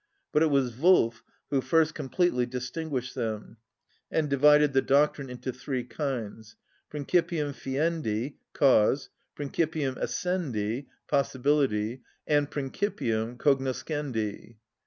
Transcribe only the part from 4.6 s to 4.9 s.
the